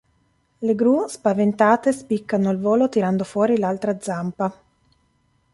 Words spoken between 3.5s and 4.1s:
l'altra